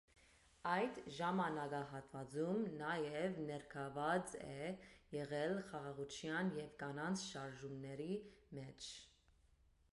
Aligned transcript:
Այդ 0.67 0.95
ժամանակահատվածում 1.17 2.63
նաև 2.79 3.37
ներգրավված 3.51 4.33
է 4.55 4.71
եղել 5.19 5.55
խաղաղության 5.69 6.53
և 6.61 6.75
կանանց 6.83 7.27
շարժումների 7.33 8.09
մեջ։ 8.61 8.93